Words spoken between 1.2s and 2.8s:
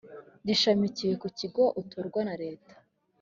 ku kigo utorwa na leta